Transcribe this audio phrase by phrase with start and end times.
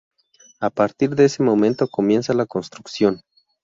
[0.59, 3.21] A partir de ese momento comienza la construcción.